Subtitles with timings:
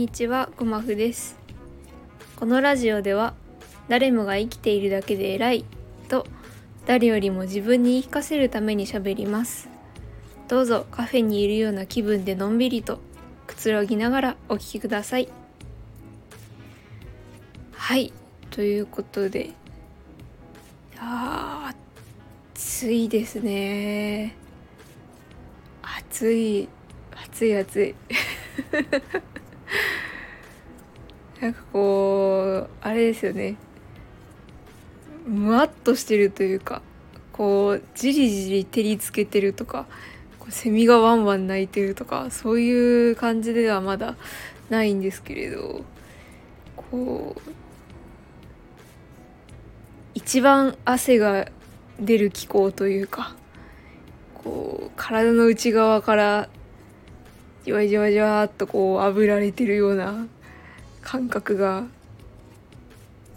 [0.00, 1.36] にちはごまふです。
[2.36, 3.34] このラジオでは
[3.88, 5.66] 誰もが生きているだけで偉い
[6.08, 6.26] と
[6.86, 9.68] 誰よりも自分に言い聞かせるためにしゃべります。
[10.48, 12.98] どうぞカフェにいるような気分でのんびりと
[13.46, 15.28] くつろぎながらお聞きください。
[17.72, 18.10] はい
[18.48, 19.50] ということで。
[20.96, 21.74] あ
[22.54, 24.34] 暑いですね。
[25.82, 26.70] 暑い
[27.28, 27.94] 暑い暑い。
[31.40, 33.56] なんかこうあれですよね。
[35.26, 36.82] むわっとしてるというか
[37.32, 39.86] こうじりじり照りつけてるとか
[40.38, 44.16] こうセミがワンワン鳴いてるとかそういう感じではまだ
[44.70, 45.82] ないんですけれど
[46.76, 47.50] こう
[50.14, 51.48] 一番汗が
[52.00, 53.34] 出る気候というか
[54.34, 56.48] こう体の内側から
[57.64, 60.26] じわじわじわっとこう炙られてるような
[61.02, 61.84] 感覚が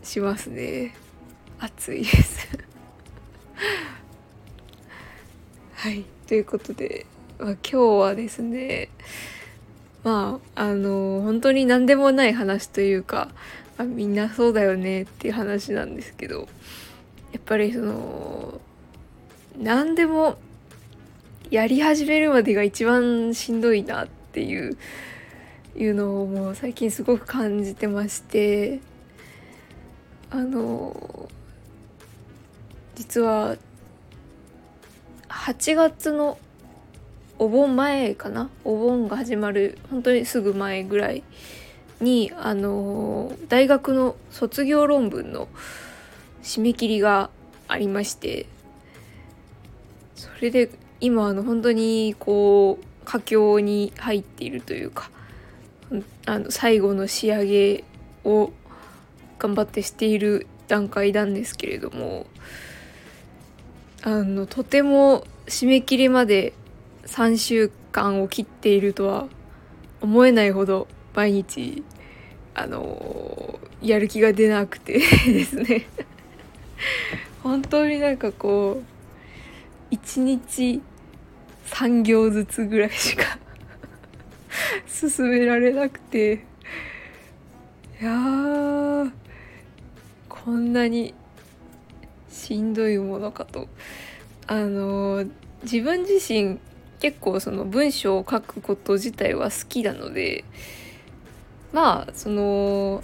[0.04, 0.96] しますね。
[1.60, 2.48] 暑いです。
[5.76, 6.06] はい。
[6.28, 7.06] ということで、
[7.40, 8.90] まあ、今日はですね
[10.04, 13.30] まああの本当に何でもない話というか、
[13.78, 16.48] あ、みんなそうだよねっていう話なんですけど
[17.32, 18.62] やっぱりその
[19.58, 20.38] 何でも
[21.50, 24.78] やり始めるまでが一番しんどいなっていう
[25.76, 28.80] いうのをもう最近すごく感じてまして
[30.30, 31.30] あの
[32.96, 33.58] 実は
[35.30, 36.38] 8月の
[37.40, 38.50] お盆前かな？
[38.64, 41.24] お盆が始まる本当にすぐ前ぐらい
[42.00, 45.48] にあの大学の卒業論文の
[46.44, 47.30] 締め切りが
[47.68, 48.46] ありまして
[50.16, 55.10] それで今あの本当にこう佳境に入っているというか
[56.26, 57.84] あの最後の仕上げ
[58.24, 58.52] を
[59.40, 62.26] 頑張ってしている段階なんですけれども
[64.02, 66.54] あのとても締め切りまで
[67.06, 69.28] 3週間を切っているとは
[70.02, 71.84] 思えないほど毎日
[72.56, 75.86] あのやる気が出なくて ですね。
[77.42, 78.84] 本当になんかこう
[79.92, 80.82] 一日
[81.68, 83.38] 3行ずつぐらいしか
[84.88, 86.46] 進められなくて。
[88.02, 89.12] いや
[90.28, 91.14] こんなに
[92.30, 93.70] しんどいものかと。
[94.48, 95.26] あの
[95.64, 96.60] 自分自身
[97.00, 100.44] 結構その文章を書くこと自体は好きなので
[101.72, 103.04] まあその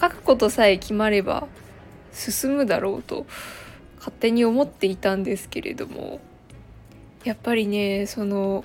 [0.00, 1.46] 書くことさえ決まれば
[2.12, 3.26] 進むだろうと
[3.98, 6.20] 勝手に思っていたんですけれども
[7.24, 8.64] やっぱりねその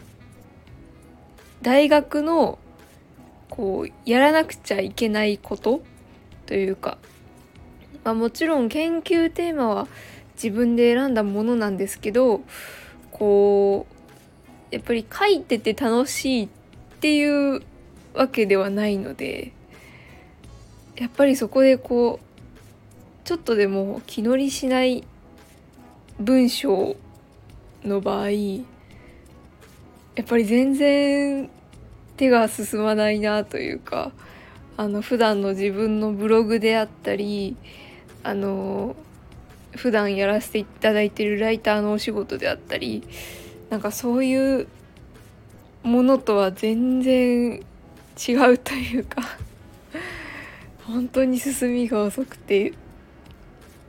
[1.65, 2.59] 大学の
[3.49, 5.81] こうやらなくちゃいけないこと
[6.45, 6.99] というか、
[8.03, 9.87] まあ、もちろん研究テーマは
[10.35, 12.41] 自分で選んだものなんですけど
[13.11, 13.87] こ
[14.71, 16.49] うやっぱり書いてて楽しいっ
[16.99, 17.63] ていう
[18.13, 19.51] わけではないので
[20.97, 25.03] やっぱりそこでこうちょっとでも気乗りしない
[26.19, 26.95] 文章
[27.83, 28.27] の場合
[30.15, 31.49] やっぱり全然
[32.17, 34.11] 手が進まないなというか
[34.77, 37.55] あの普段の自分のブログであったり
[38.23, 38.95] あの
[39.75, 43.03] 普段やらせていただいてるライターのお仕事であったり
[43.69, 44.67] なんかそういう
[45.83, 47.63] ものとは全然
[48.17, 49.21] 違うというか
[50.85, 52.73] 本当に進みが遅くて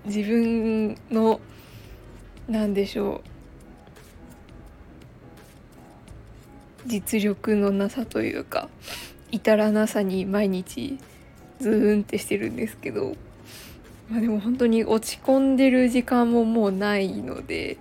[0.04, 1.40] 自分の
[2.48, 3.35] 何でしょう
[6.86, 8.68] 実力のなさというか
[9.32, 10.98] 至らなさに毎日
[11.60, 13.16] ズーンってしてるんですけど、
[14.10, 17.78] まあ、でも本当に落ち込んでる時間ももうないので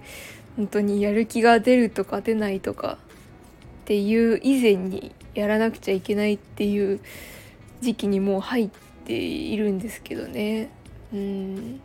[0.56, 2.98] 本当にやる気が出るとか出ないとか
[3.84, 7.00] っていう以前にやらなくちゃいけないっていう
[7.82, 8.70] 時期にもう入っ
[9.06, 10.70] ているんですけどね。
[11.14, 11.82] うん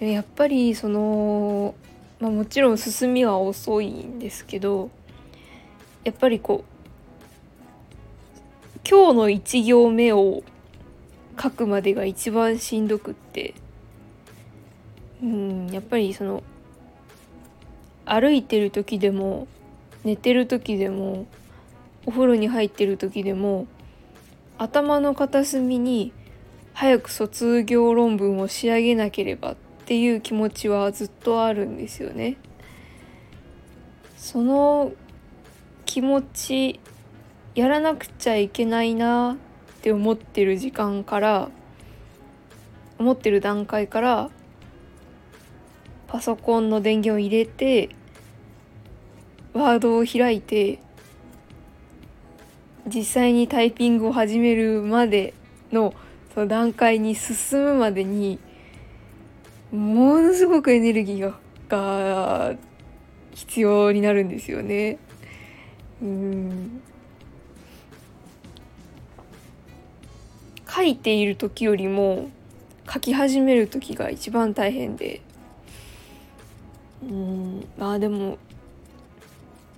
[0.00, 1.74] やっぱりその
[2.20, 4.90] まあ、もちろん進みは遅いんですけど
[6.04, 6.74] やっぱりこう
[8.88, 10.42] 今日の1行目を
[11.40, 13.54] 書くまでが一番しんどくって
[15.22, 16.42] うんやっぱりその
[18.04, 19.48] 歩いてる時でも
[20.04, 21.26] 寝てる時でも
[22.06, 23.66] お風呂に入ってる時でも
[24.58, 26.12] 頭の片隅に
[26.74, 32.36] 早く卒業論文を仕上げなければっていう気持ちはずっとあるんですよね。
[34.16, 34.92] その
[35.84, 36.80] 気持ち
[37.54, 39.36] やらなくちゃいけないなっ
[39.82, 41.50] て思ってる時間から
[42.98, 44.30] 思ってる段階から
[46.08, 47.90] パソコンの電源を入れて
[49.52, 50.80] ワードを開いて
[52.86, 55.34] 実際にタイピングを始めるまで
[55.70, 55.94] の
[56.34, 58.38] その段階に進むまでに
[59.74, 61.34] ものすごくエネルギー
[61.68, 62.54] が
[63.34, 64.98] 必要になるんですよね。
[66.02, 66.82] うん
[70.68, 72.30] 書いている時よりも
[72.90, 75.20] 書き始める時が一番大変で
[77.02, 78.38] うんまあでも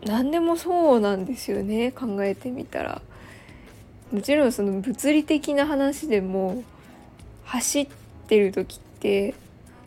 [0.04, 3.02] 何でもそうなんですよね考えてみたら。
[4.12, 6.62] もちろんその物理的な話でも
[7.44, 7.88] 走っ
[8.28, 9.34] てる時って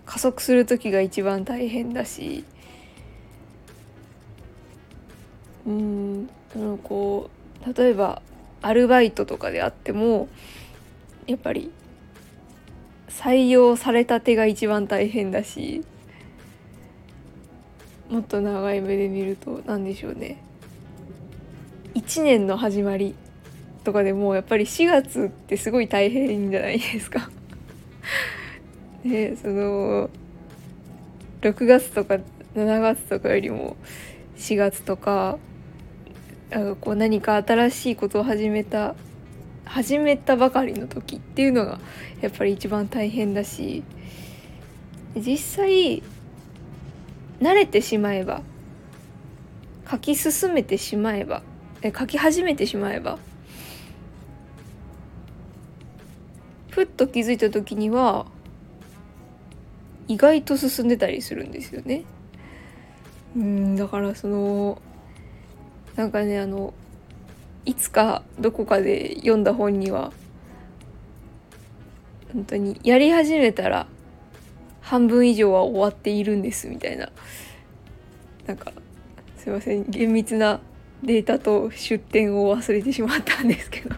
[0.09, 2.43] 加速する時が一番大変だし
[5.67, 6.29] うん
[6.81, 7.29] こ
[7.63, 8.23] う例えば
[8.63, 10.27] アルバイトとかであっても
[11.27, 11.71] やっぱり
[13.07, 15.85] 採用されたてが一番大変だし
[18.09, 20.41] もっと長い目で見ると何でしょうね。
[21.93, 23.13] 1年の始まり
[23.83, 27.29] とかでもやっぱり4月ってすごい大変じゃないですか。
[29.03, 30.09] でその
[31.41, 32.19] 6月とか
[32.55, 33.77] 7月とかよりも
[34.37, 35.37] 4月とか
[36.49, 38.95] なんかこう何か新しいことを始めた
[39.65, 41.79] 始めたばかりの時っていうのが
[42.21, 43.83] やっぱり一番大変だし
[45.15, 46.01] 実際
[47.39, 48.41] 慣れてしまえば
[49.89, 51.43] 書き進めてしまえば
[51.83, 53.19] 書き始めてしまえば
[56.69, 58.25] ふっと気づいた時には
[60.09, 62.03] 意外と進んでたりするんですよね。
[63.37, 64.81] うんだからその
[65.95, 66.73] なんかねあの
[67.63, 70.11] いつかどこかで読んだ本には
[72.33, 73.85] 本当にやり始めたら
[74.81, 77.11] 半分以上は終わっているんですみたいな
[78.47, 78.73] なんか
[79.37, 80.59] すいません厳密な
[81.03, 83.95] データと出典を忘れてしまったんですけど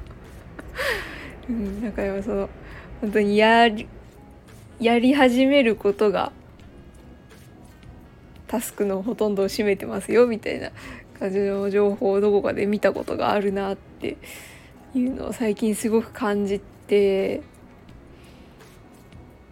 [1.49, 2.49] うん、なんかその
[2.99, 3.87] 本当にやり
[4.81, 6.31] やり始めることが
[8.47, 10.71] タスクのほとんどを占めてますよみたいな
[11.19, 14.17] 感じの情報をどこかで見たことがあるなって
[14.95, 17.43] いうのを最近すごく感じて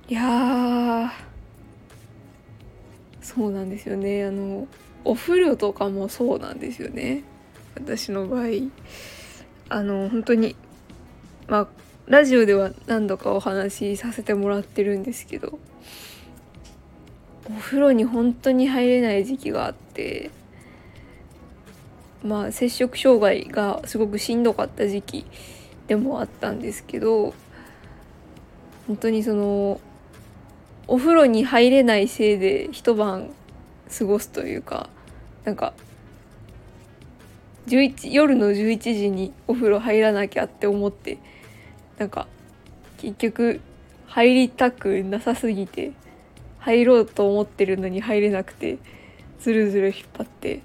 [0.08, 1.14] いや
[3.22, 4.26] そうなんですよね。
[4.26, 4.68] あの
[5.06, 7.24] お風呂とかもそうなんですよね。
[7.76, 8.48] 私の場合。
[9.70, 10.56] あの本当に
[11.48, 11.68] まあ
[12.10, 15.60] ラジオでは何度かお話しさせてもらってるんですけど
[17.48, 20.32] お風呂に本当に入れない時期があって
[22.24, 25.26] まあ摂食障害がすごくしんどかった時期
[25.86, 27.36] でもあったんですけど
[28.88, 29.80] 本当にその
[30.88, 33.30] お風呂に入れないせいで一晩
[33.96, 34.90] 過ごすというか
[35.46, 35.74] なんか
[37.68, 41.20] 11夜の11時にお風呂入らなきゃって思って
[42.00, 42.28] なんか
[42.98, 43.60] 結局
[44.08, 45.92] 入りたくなさすぎて
[46.60, 48.80] 入ろうと思ってるのに入れなくて
[49.40, 50.62] ずるずる引っ張って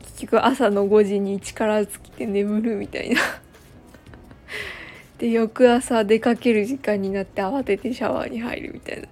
[0.00, 3.20] 結局朝の5時に力尽きて眠るみたいな。
[5.18, 9.08] で翌朝出かける時間になって慌ててシャワーに入るみたいな。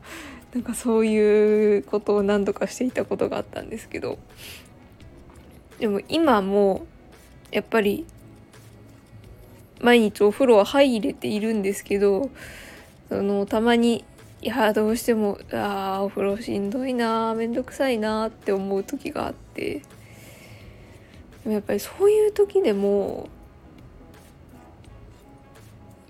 [0.55, 4.19] なんかそういうことを何度かしていたことがあったんですけど。
[5.78, 6.87] でも今も
[7.50, 8.07] やっぱり
[9.80, 12.30] 毎日お風呂は入れているんですけど
[13.11, 14.04] あのたまに
[14.42, 19.83] いやどうしてもあお風呂しんどいなめんどくさいなって思う時があって。
[21.47, 23.28] でもやっぱりそういう時でも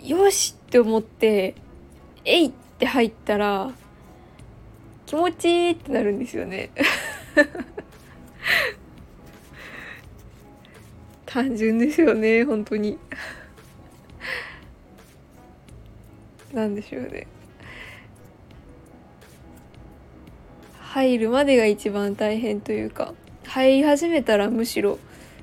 [0.02, 1.54] よしって思って
[2.24, 3.70] えいって入ったら
[5.04, 6.70] 気持ちいいってなるんですよね。
[11.26, 12.98] 単純ですよね本当に
[16.56, 17.26] なんでしょうね。
[20.80, 23.12] 入るまでが一番大変というか
[23.44, 24.98] 入り始めたらむしろ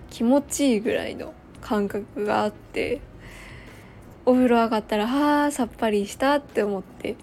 [0.10, 3.02] 気持ちいいぐらいの感覚があって
[4.26, 7.16] お風呂上がったらはあさっぱりしたって思って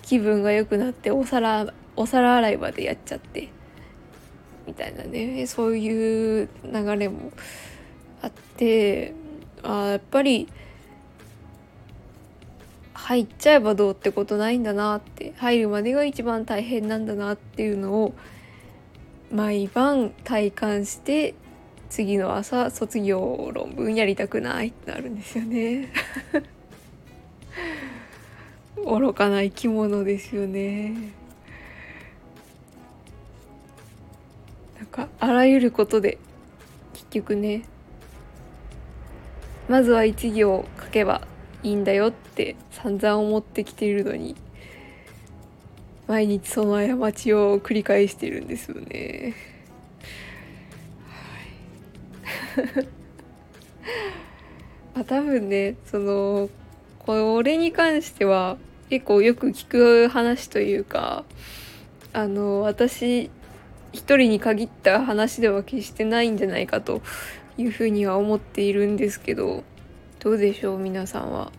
[0.00, 3.50] 気分が良くなってお皿お皿洗いまでやっちゃって
[4.66, 7.32] みたいなねそういう流れも
[8.22, 9.12] あって
[9.62, 10.48] あやっぱり
[13.02, 18.14] 入っちゃえばどうってことないんだなって入るまでが一番大変なんだなっていうのを
[19.32, 21.34] 毎晩体感して
[21.90, 25.88] 次の朝卒業論文やりたくないってなるんですよね。
[28.86, 30.94] 愚かな生き物ですよね。
[34.78, 36.18] なんかあらゆることで
[36.92, 37.62] 結局ね
[39.68, 41.26] まずは一行書けば
[41.62, 44.34] いいんだよって散々思ってきているのに
[46.06, 49.34] 毎日その過ちを繰り返してるんですよね。
[54.94, 56.50] まあ、多分ねその
[56.98, 58.58] これに関しては
[58.90, 61.24] 結構よく聞く話というか
[62.12, 63.30] あの私
[63.92, 67.00] 一人に限った話では決してないんじゃないかと
[67.56, 69.64] いうふうには思っているんですけど
[70.22, 71.50] どうでしょう皆さんは。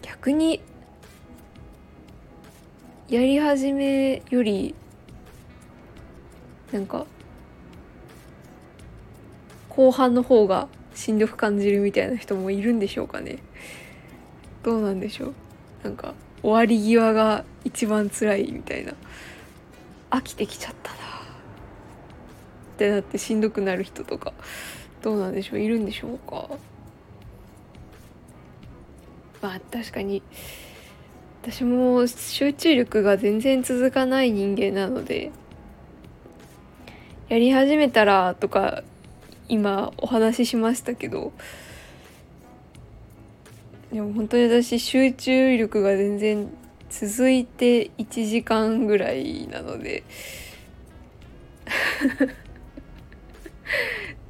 [0.00, 0.62] 逆に
[3.10, 4.74] やり始めより
[6.72, 7.04] なんか
[9.68, 13.36] 後半の方がしんどく感じるみたいな人もいるんでしょうかね。
[14.62, 15.34] どうなんでしょう。
[15.84, 18.94] なんか終わり際が一番辛いみたいな。
[20.08, 21.00] 飽きてきちゃったなっ
[22.78, 24.32] てなってしんどくなる人とか。
[25.02, 26.48] どうなんでしょういるんでしょうか？
[29.42, 30.22] まあ確かに
[31.42, 35.32] 私も集中力が全然続かない人間なので
[37.28, 38.84] やり始めたらとか
[39.48, 41.32] 今お話ししましたけど
[43.92, 46.48] でも本当に私集中力が全然
[46.88, 50.04] 続いて1時間ぐらいなので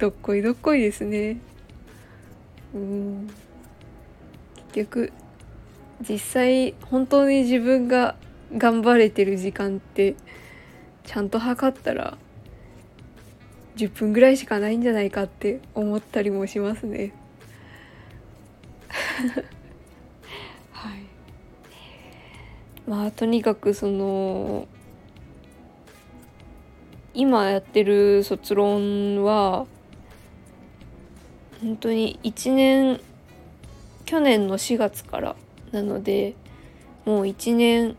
[0.03, 1.37] どっこいどっこいですね。
[2.75, 3.29] うん。
[4.73, 5.13] 結局
[6.01, 8.17] 実際本当に自分が
[8.53, 10.15] 頑張れてる時間って
[11.05, 12.17] ちゃんと測ったら
[13.77, 17.13] 10分ぐらいしかないんじゃないかって思ったりもしますね。
[20.73, 20.99] はい、
[22.89, 24.67] まあとにかくその
[27.13, 29.65] 今やってる卒論は
[31.63, 32.99] 本当に1年
[34.03, 35.37] 去年の4月から
[35.71, 36.35] なので
[37.05, 37.95] もう1年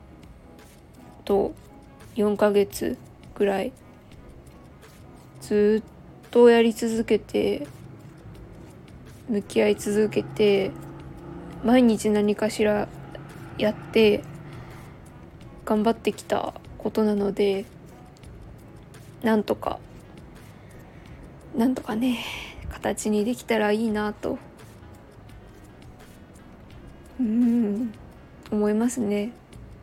[1.25, 1.55] と
[2.15, 2.99] 4ヶ月
[3.35, 3.73] ぐらい
[5.41, 5.83] ず
[6.27, 7.67] っとやり続けて
[9.31, 10.71] 向き合い続けて
[11.65, 12.87] 毎日何かしら
[13.57, 14.23] やって
[15.65, 17.65] 頑張ってきたことなので
[19.23, 19.79] なんとか
[21.57, 22.19] なんとかね。
[22.75, 24.37] 形にできたらいいなと。
[27.21, 27.95] うん。
[28.51, 29.31] 思いますね。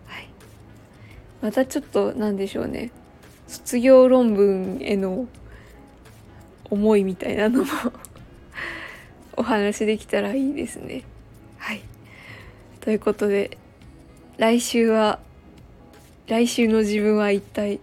[0.05, 0.27] はい。
[1.41, 2.91] またちょっと何でしょうね。
[3.48, 5.27] 卒業論文への
[6.69, 7.71] 思いみたいなのも
[9.38, 11.03] お話できたらいいですね。
[11.57, 11.81] はい。
[12.81, 13.57] ということで
[14.38, 15.19] 来週は
[16.27, 17.79] 来週の自分は一体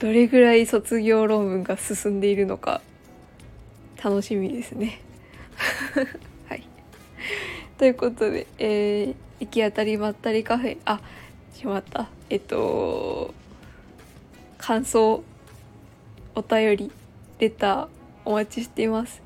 [0.00, 2.80] どれぐらい卒業論文が進んでいるのか
[4.02, 5.00] 楽しみですね。
[6.48, 6.66] はい。
[7.78, 11.00] ということで、えー、行き当たりばったりカフェあ
[11.52, 13.34] しまったえっと
[14.56, 15.24] 感想
[16.34, 16.92] お便り
[17.40, 17.88] レター
[18.24, 19.20] お待ちしています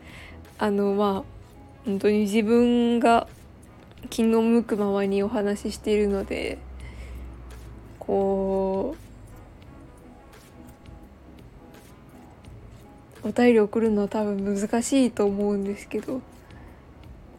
[0.58, 1.22] あのまあ
[1.84, 3.28] 本当に自分が
[4.08, 6.58] 気の向くままにお話ししているので
[13.26, 16.22] お便り送るのは多分難しいと思うんですけど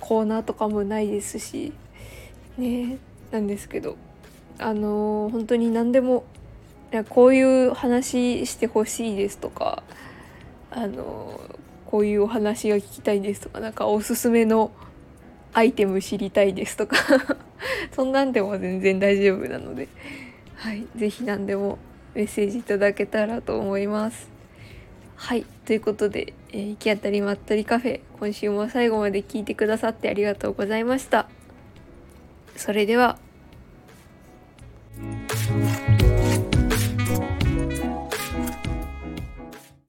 [0.01, 1.71] コーナーとかもないですし
[2.57, 2.97] ね
[3.31, 3.95] なんですけど
[4.59, 6.25] あの本当に何でも
[6.91, 9.81] いやこういう話してほしいですとか
[10.71, 11.39] あの
[11.85, 14.71] こういうお話が聞きたいですとかなんかおすすめの
[15.53, 16.97] アイテム知りたいですとか
[17.95, 19.87] そんなんでも全然大丈夫なので、
[20.55, 21.77] はい、是非何でも
[22.13, 24.36] メッセージいただけたらと思います。
[25.17, 31.27] はいということで、えー、行き当たりまったりカフェ今週も最後まで聞いてくださってありがとうございました。
[32.55, 33.17] それでは